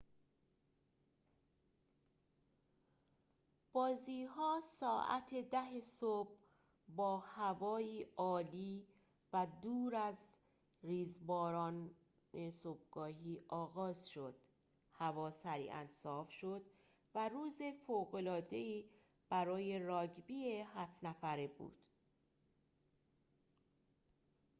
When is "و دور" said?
9.33-9.95